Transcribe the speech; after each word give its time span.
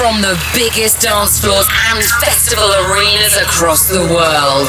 from 0.00 0.22
the 0.22 0.34
biggest 0.54 1.02
dance 1.02 1.38
floors 1.38 1.68
and 1.92 2.02
festival 2.24 2.64
arenas 2.88 3.36
across 3.36 3.86
the 3.86 4.00
world. 4.00 4.68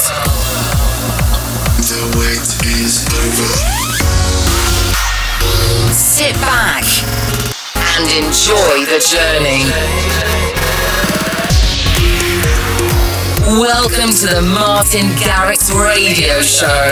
The 1.88 2.04
wait 2.20 2.52
is 2.68 3.08
over. 3.16 3.52
Sit 5.94 6.36
back 6.44 6.84
and 7.96 8.04
enjoy 8.12 8.84
the 8.92 9.00
journey. 9.08 9.64
Welcome 13.58 14.12
to 14.12 14.28
the 14.36 14.42
Martin 14.54 15.08
Garrix 15.16 15.72
Radio 15.72 16.42
Show. 16.42 16.92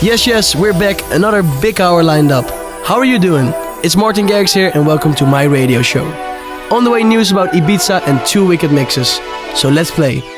Yes, 0.00 0.26
yes, 0.26 0.56
we're 0.56 0.72
back. 0.72 1.02
Another 1.12 1.42
big 1.60 1.78
hour 1.82 2.02
lined 2.02 2.32
up. 2.32 2.48
How 2.86 2.94
are 2.94 3.04
you 3.04 3.18
doing? 3.18 3.52
It's 3.86 3.94
Martin 3.94 4.26
Garrix 4.26 4.52
here, 4.52 4.72
and 4.74 4.84
welcome 4.84 5.14
to 5.14 5.24
my 5.24 5.44
radio 5.44 5.80
show. 5.80 6.04
On 6.72 6.82
the 6.82 6.90
way, 6.90 7.04
news 7.04 7.30
about 7.30 7.50
Ibiza 7.50 8.02
and 8.08 8.18
two 8.26 8.44
wicked 8.44 8.72
mixes. 8.72 9.20
So 9.54 9.68
let's 9.68 9.92
play. 9.92 10.35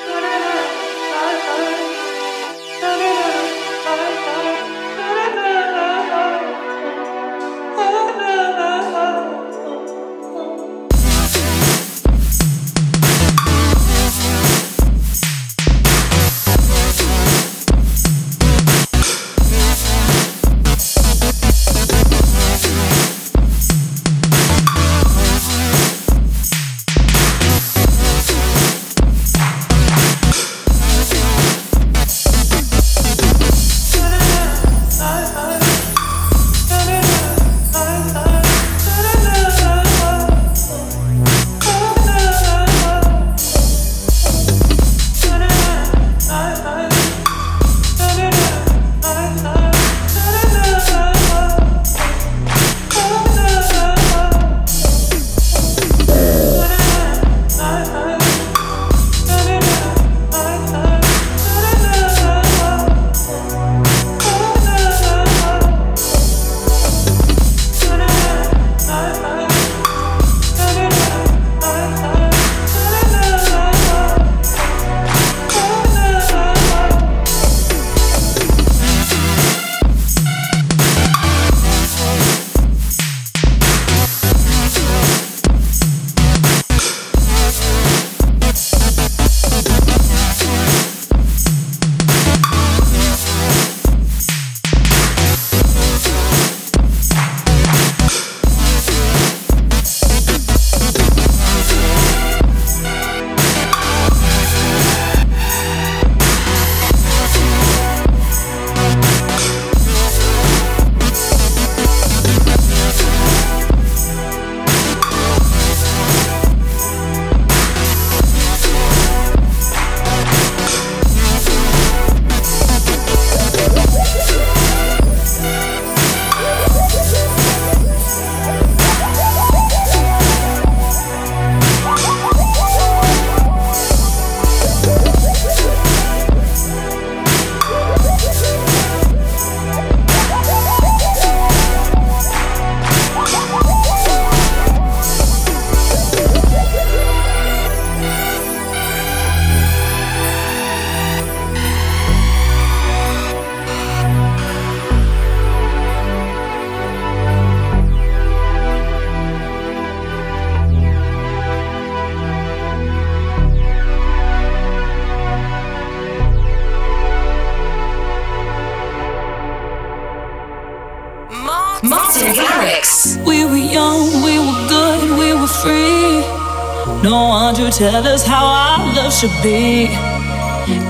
Tell 177.71 178.05
us 178.05 178.27
how 178.27 178.45
our 178.47 178.95
love 178.97 179.15
should 179.15 179.37
be. 179.43 179.87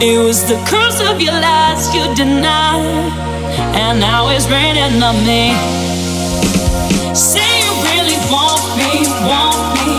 It 0.00 0.18
was 0.18 0.48
the 0.48 0.56
curse 0.64 1.00
of 1.10 1.20
your 1.20 1.34
lies 1.34 1.94
you 1.94 2.02
denied, 2.14 3.12
and 3.76 4.00
now 4.00 4.30
it's 4.30 4.48
raining 4.48 5.02
on 5.02 5.16
me. 5.28 5.52
Say 7.14 7.44
you 7.64 7.72
really 7.92 8.16
want 8.32 8.64
me, 8.80 9.04
want 9.28 9.60
me. 9.76 9.92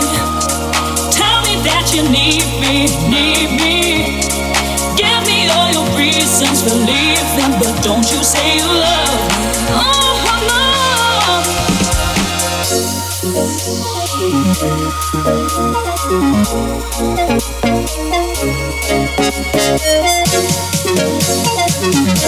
Tell 1.14 1.38
me 1.46 1.54
that 1.70 1.86
you 1.94 2.02
need 2.10 2.42
me, 2.58 2.90
need 3.06 3.50
me. 3.62 4.18
Give 4.98 5.22
me 5.30 5.46
all 5.54 5.70
your 5.70 5.86
reasons 5.96 6.64
for 6.66 6.74
leaving, 6.74 7.52
but 7.62 7.78
don't 7.84 8.10
you 8.10 8.24
say 8.24 8.56
you 8.56 8.66
love 8.66 9.29
me. 14.32 14.90
Oh 21.82 22.19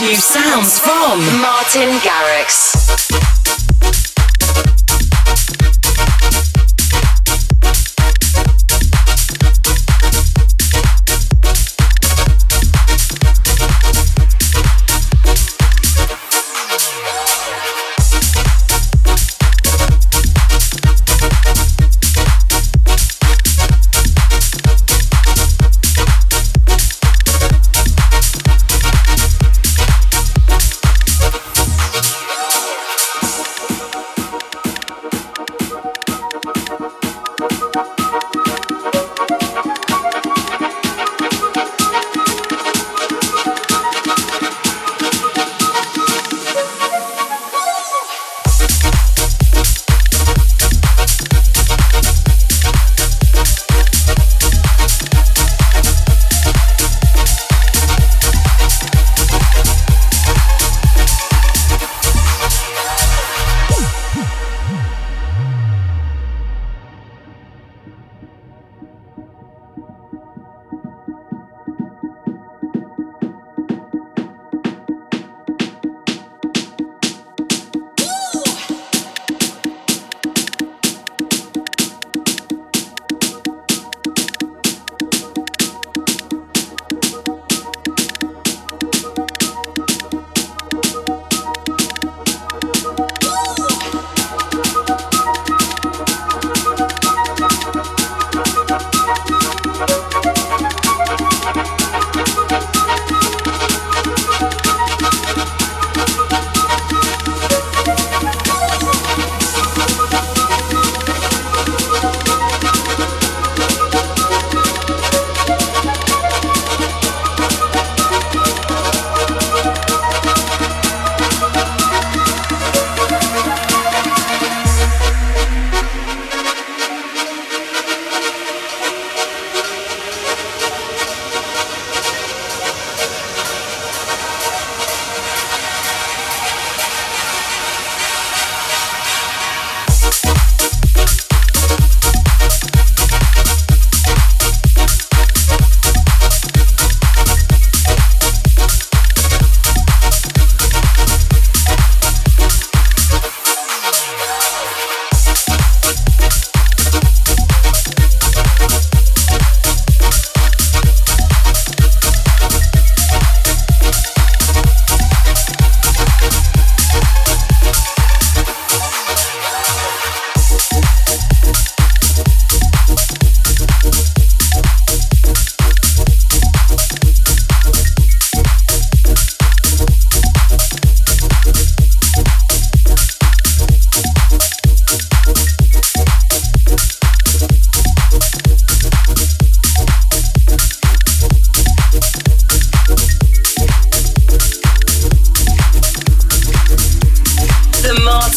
new 0.00 0.14
sounds 0.14 0.78
from 0.78 1.18
Martin 1.40 1.90
Garrix. 2.00 2.77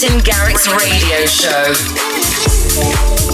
Martin 0.01 0.19
Garrix 0.23 0.65
Radio 0.65 1.27
Show. 1.27 3.30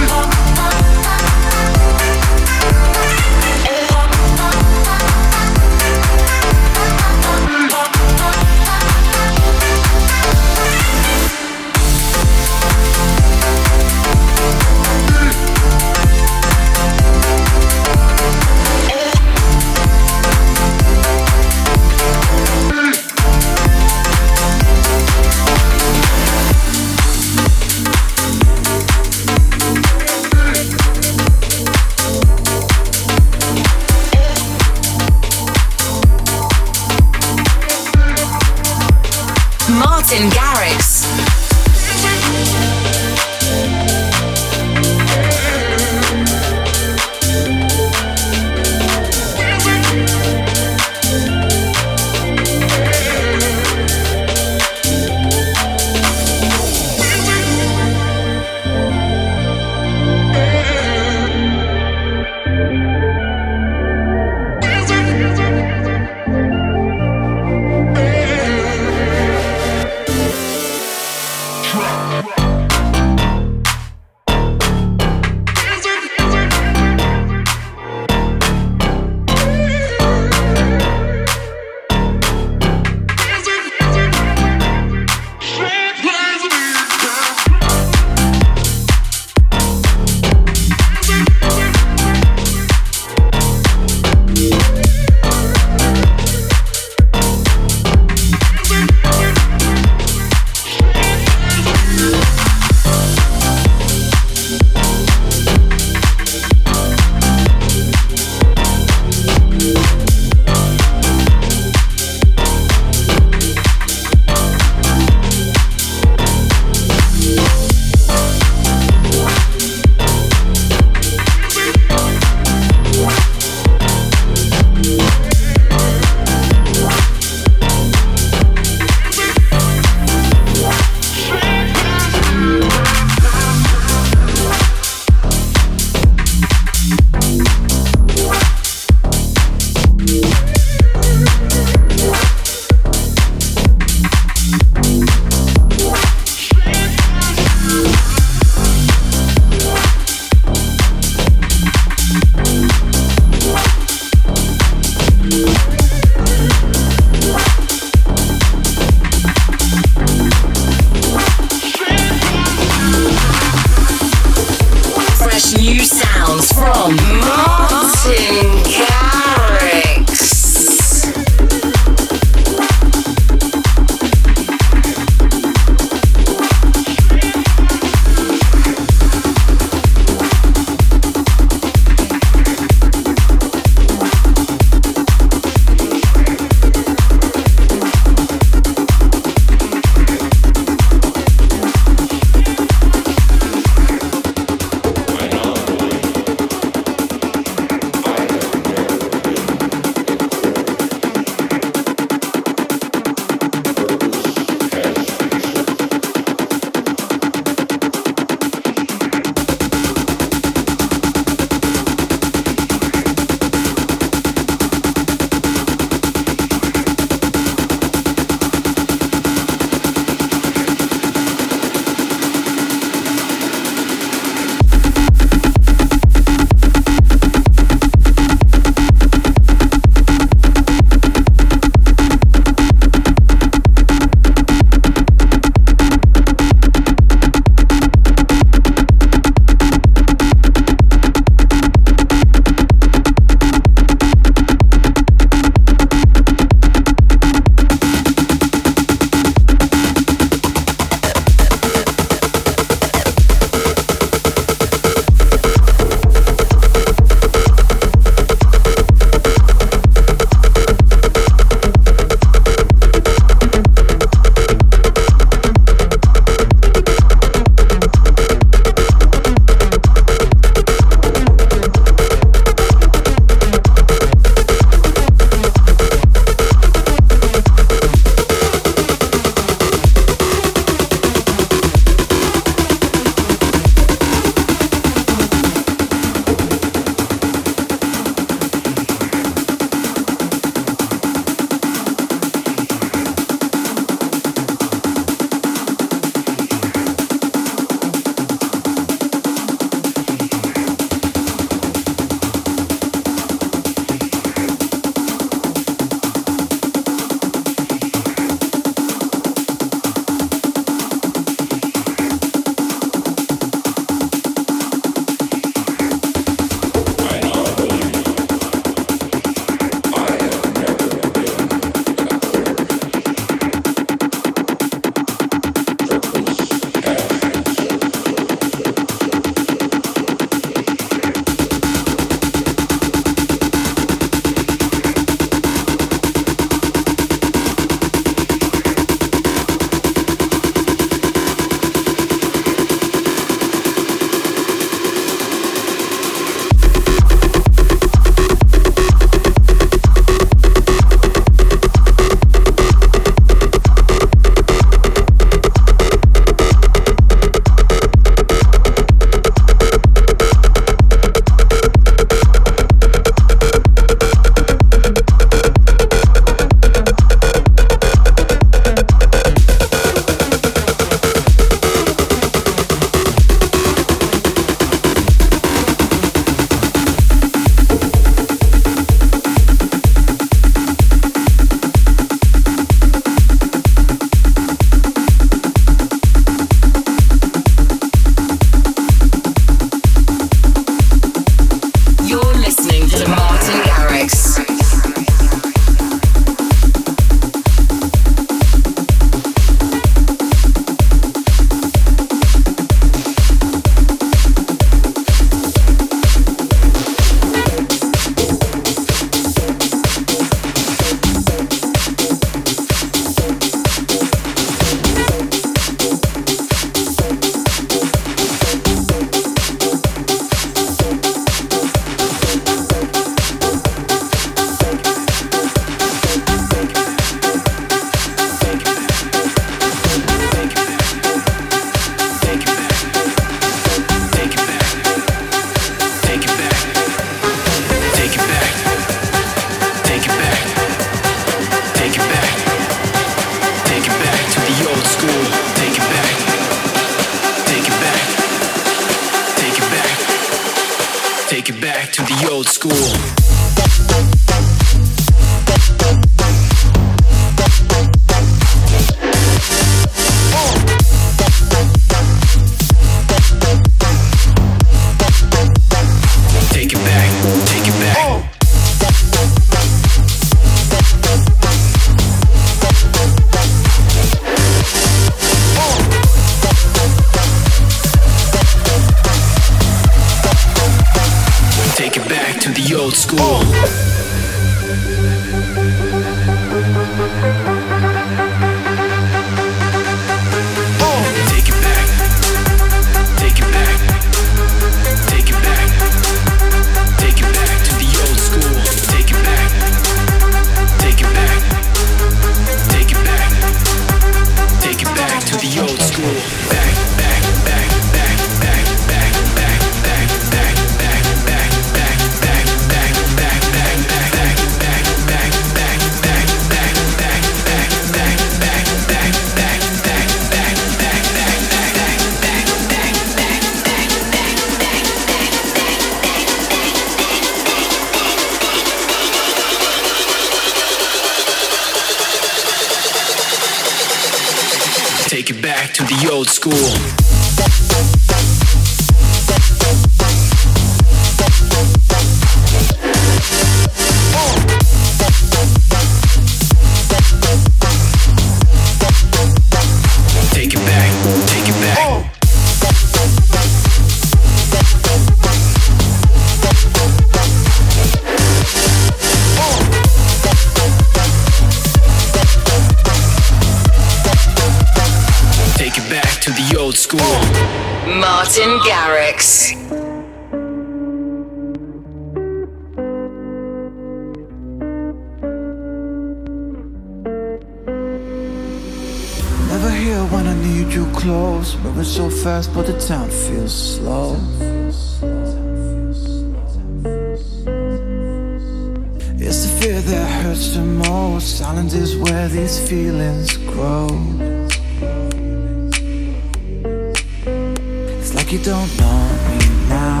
Don't 598.56 598.78
know 598.78 599.00
me 599.28 599.68
now. 599.68 600.00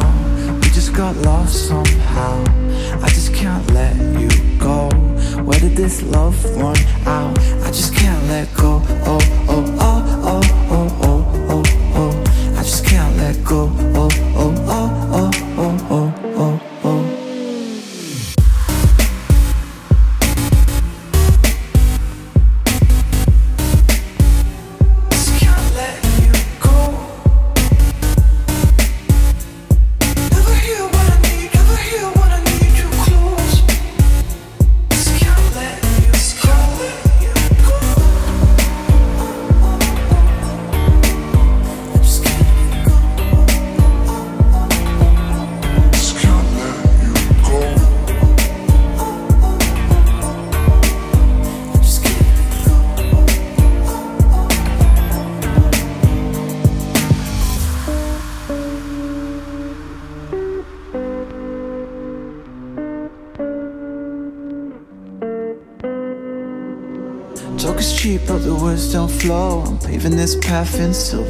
We 0.62 0.68
just 0.70 0.94
got 0.94 1.14
lost 1.16 1.68
somehow. 1.68 2.42
I 3.04 3.08
just 3.08 3.34
can't 3.34 3.66
let 3.72 3.94
you 4.20 4.30
go. 4.58 4.88
Where 5.46 5.60
did 5.60 5.76
this 5.76 6.02
love 6.02 6.36
run 6.56 6.78
out? 7.04 7.38
I 7.66 7.68
just 7.78 7.94
can't 7.94 8.22
let 8.28 8.48
go. 8.54 8.82
Oh, 9.12 9.20
oh, 9.54 9.64
oh, 9.88 10.00
oh, 10.32 10.42
oh, 10.76 10.85
this 70.12 70.36
path 70.36 70.78
and 70.78 70.94
gold. 70.94 71.25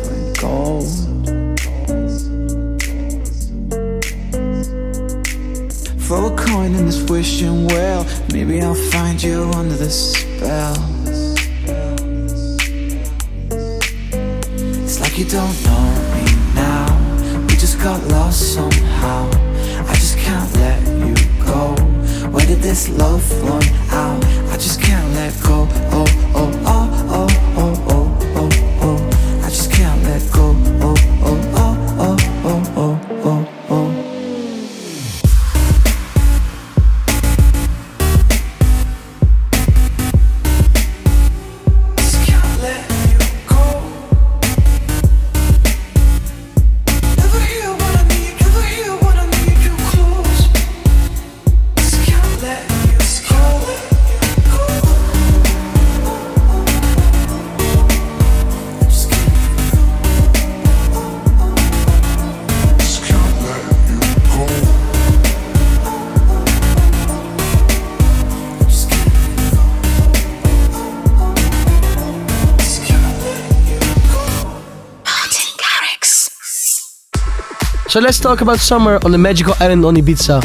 So 77.96 78.02
let's 78.02 78.20
talk 78.20 78.42
about 78.42 78.58
summer 78.58 79.00
on 79.06 79.10
the 79.10 79.16
magical 79.16 79.54
island 79.58 79.82
on 79.86 79.96
Ibiza. 79.96 80.42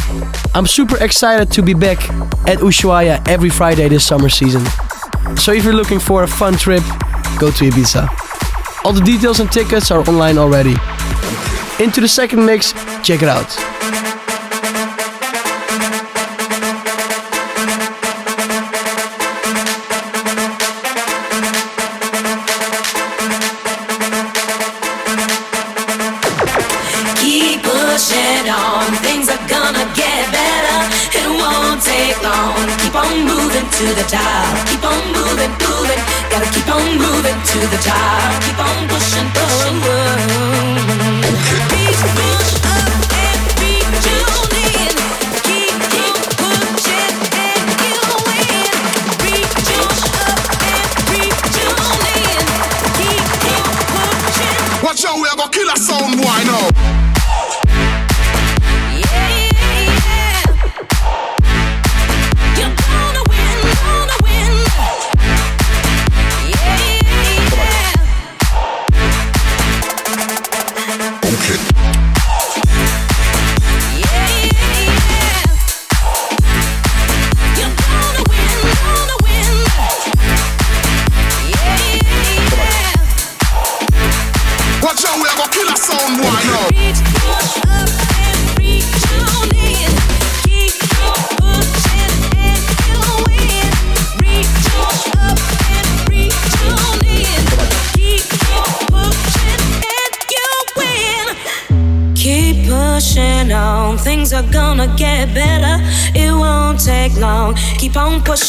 I'm 0.56 0.66
super 0.66 0.96
excited 1.04 1.52
to 1.52 1.62
be 1.62 1.74
back 1.74 2.00
at 2.48 2.60
Ushuaia 2.60 3.22
every 3.28 3.50
Friday 3.50 3.90
this 3.90 4.08
summer 4.08 4.30
season. 4.30 4.66
So 5.36 5.52
if 5.52 5.66
you're 5.66 5.74
looking 5.74 6.00
for 6.00 6.24
a 6.24 6.28
fun 6.28 6.54
trip, 6.54 6.82
go 7.38 7.52
to 7.52 7.70
Ibiza. 7.70 8.08
All 8.86 8.94
the 8.94 9.02
details 9.02 9.42
and 9.42 9.52
tickets 9.52 9.92
are 9.92 10.00
online 10.00 10.38
already. 10.38 10.78
Into 11.84 12.00
the 12.00 12.08
second 12.08 12.46
mix, 12.46 12.72
check 13.04 13.22
it 13.22 13.28
out. 13.28 13.71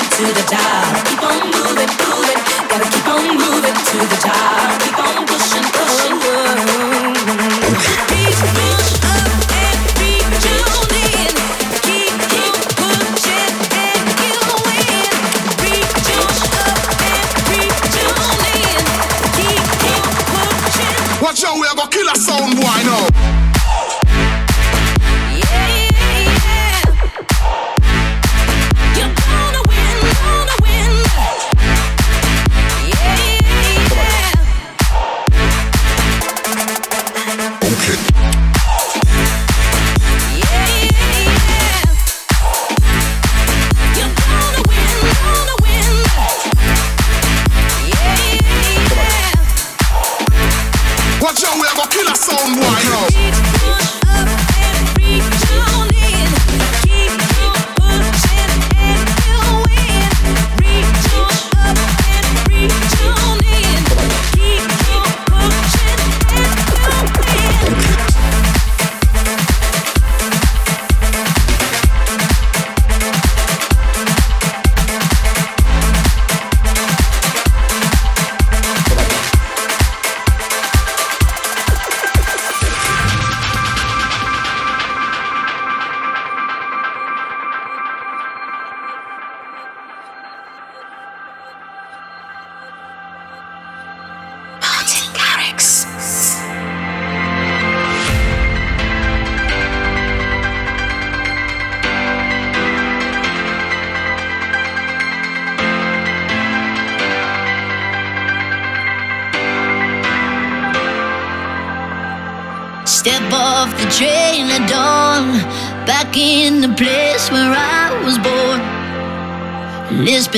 to 0.00 0.24
the 0.32 0.44
top. 0.48 1.06
Keep 1.06 1.22
on 1.22 1.40
moving, 1.50 1.90
moving. 2.00 2.40
Gotta 2.68 2.88
keep 2.90 3.06
on 3.08 3.26
moving 3.36 3.74
to 3.74 3.98
the 4.08 4.18
top. 4.22 4.59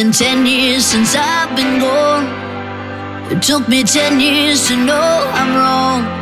been 0.02 0.10
10 0.10 0.46
years 0.46 0.84
since 0.84 1.14
I've 1.14 1.54
been 1.54 1.78
gone. 1.78 2.26
It 3.30 3.40
took 3.40 3.68
me 3.68 3.84
10 3.84 4.18
years 4.18 4.66
to 4.66 4.74
know 4.74 5.30
I'm 5.32 5.54
wrong. 5.54 6.21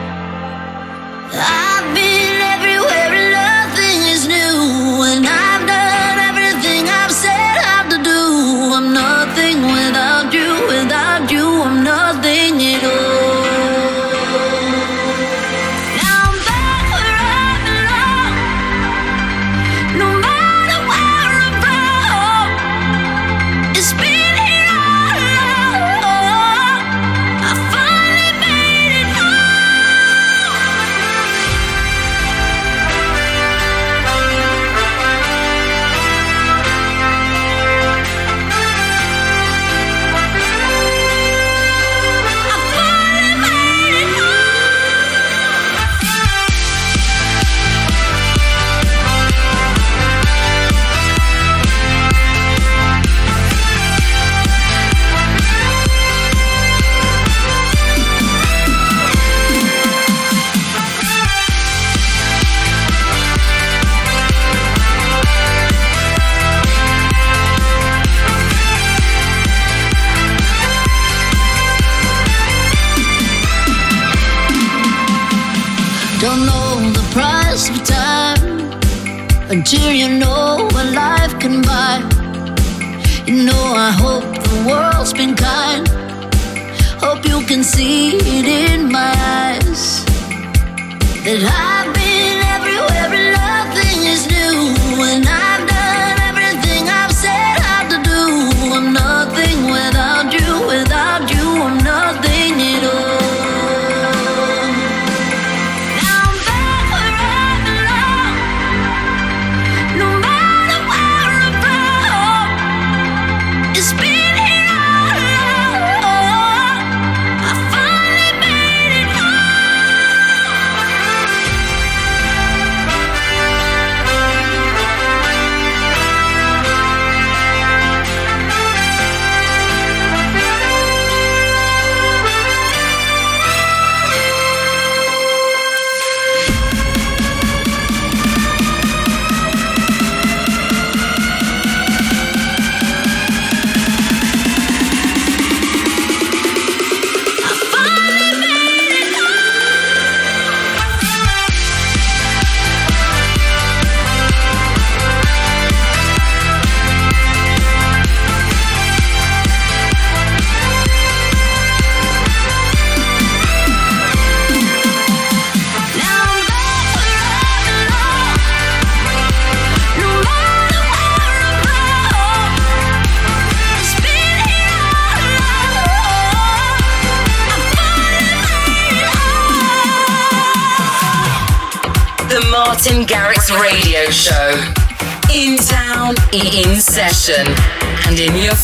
And 187.28 188.18
in 188.18 188.34
your 188.36 188.54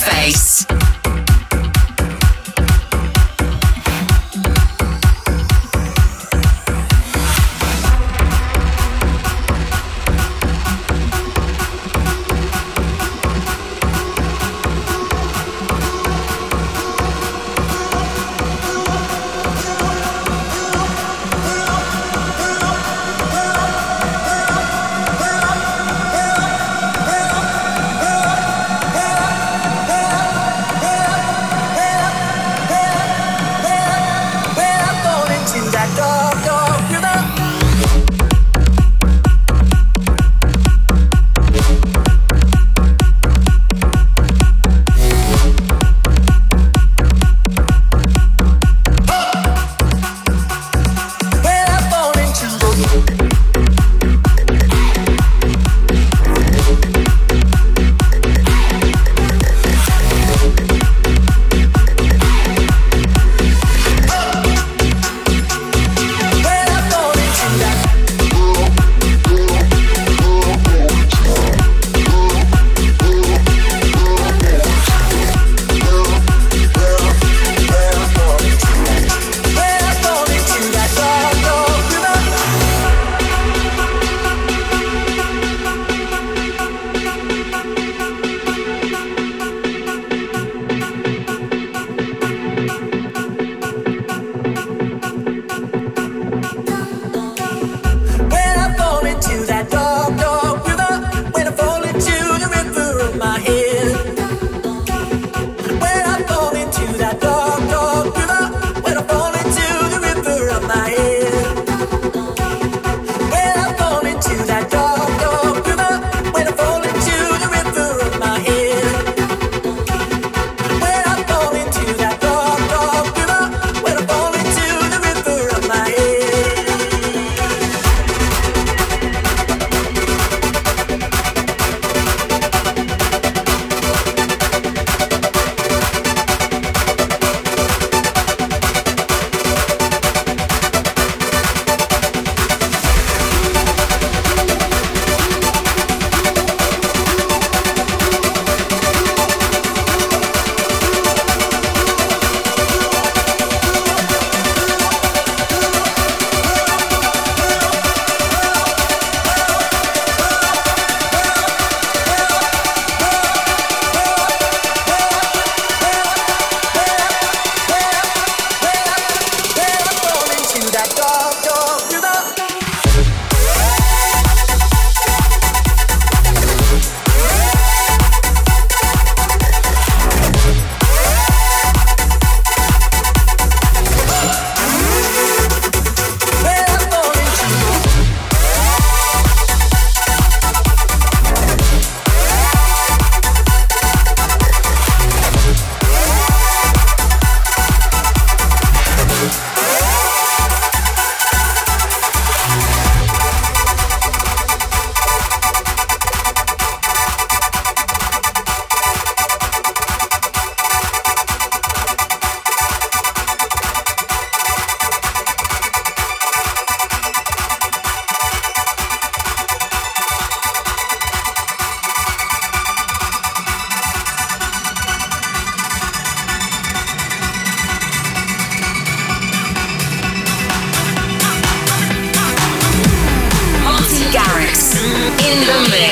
in 235.29 235.41
the 235.41 235.70
mix. 235.70 235.86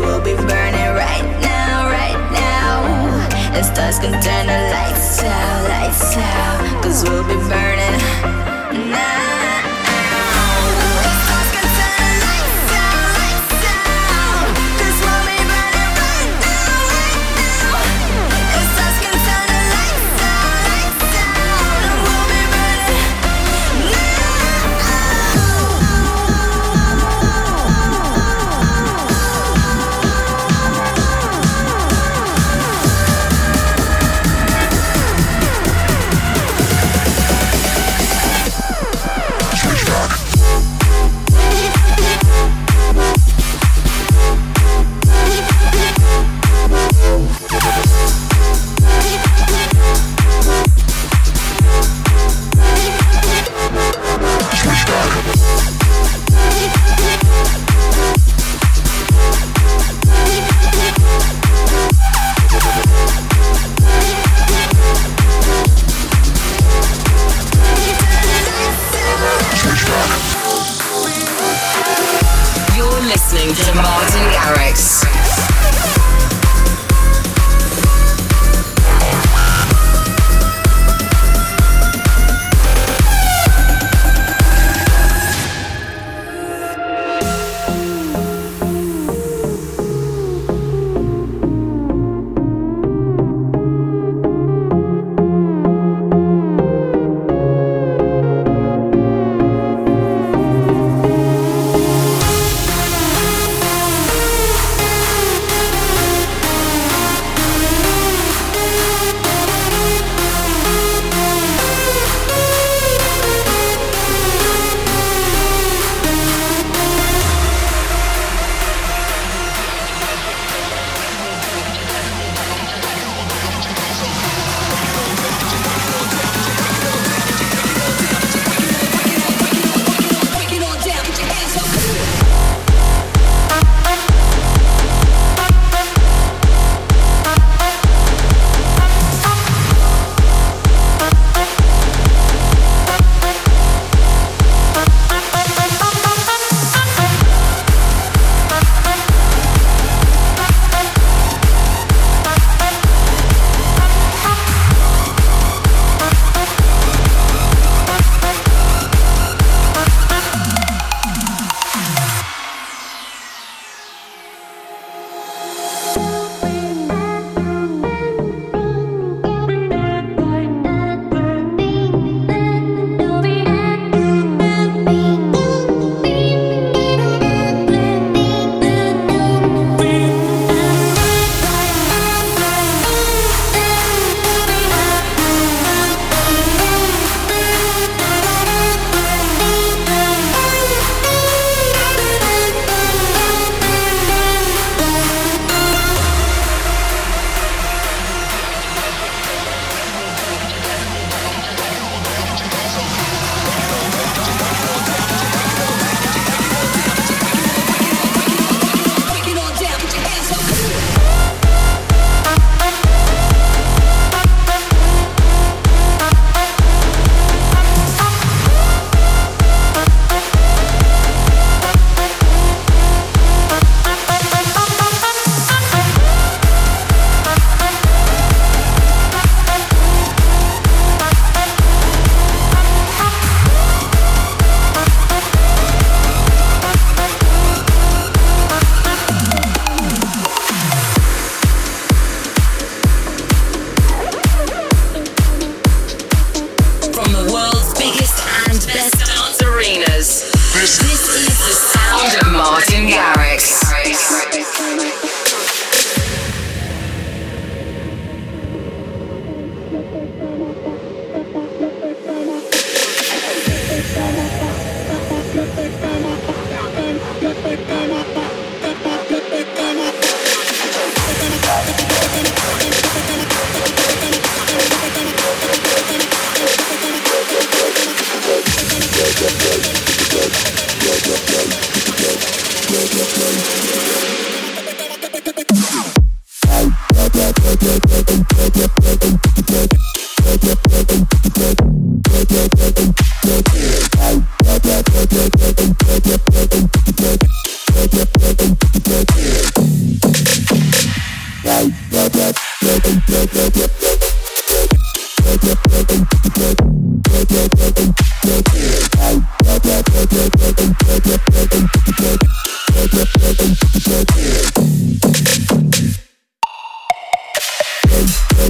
will 0.00 0.20
be 0.20 0.34
burning 0.34 0.90
right 0.96 1.28
now, 1.40 1.86
right 1.86 2.20
now. 2.32 3.52
The 3.52 3.62
stars 3.62 3.98
can 3.98 4.12
turn 4.22 4.46
the 4.46 4.60
lights 4.72 5.22
out, 5.22 5.68
lights 5.68 6.16
out. 6.16 6.82
Cause 6.82 7.04
we'll 7.04 7.24
be 7.24 7.36
burning. 7.48 8.39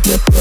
Yeah. 0.03 0.40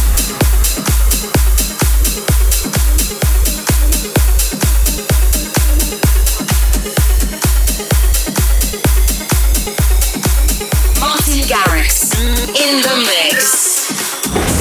in 12.21 12.81
the 12.81 12.95
mix. 13.07 14.60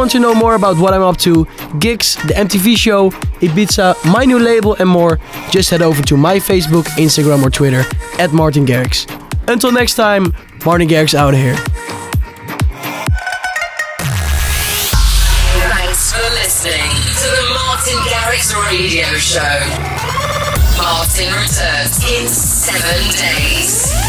Want 0.00 0.10
to 0.12 0.18
know 0.18 0.34
more 0.34 0.54
about 0.54 0.78
what 0.78 0.94
I'm 0.94 1.02
up 1.02 1.18
to, 1.18 1.46
gigs, 1.78 2.14
the 2.26 2.32
MTV 2.32 2.74
show, 2.74 3.10
Ibiza, 3.44 3.94
my 4.10 4.24
new 4.24 4.38
label, 4.38 4.74
and 4.78 4.88
more, 4.88 5.18
just 5.50 5.68
head 5.68 5.82
over 5.82 6.00
to 6.04 6.16
my 6.16 6.36
Facebook, 6.36 6.84
Instagram, 6.96 7.42
or 7.42 7.50
Twitter 7.50 7.84
at 8.18 8.32
Martin 8.32 8.64
Garrix. 8.64 9.04
Until 9.46 9.72
next 9.72 9.96
time, 9.96 10.32
Martin 10.64 10.88
Garrix 10.88 11.12
out 11.12 11.34
of 11.34 11.40
here. 11.40 11.56
Thanks 15.68 16.12
for 16.14 16.22
listening 16.40 16.92
to 17.20 17.28
the 17.36 17.44
Martin 17.52 18.00
Garrix 18.08 18.56
Radio 18.70 19.04
Show. 19.18 19.60
Martin 20.78 21.28
returns 21.28 22.02
in 22.08 22.26
seven 22.26 23.02
days. 23.20 23.99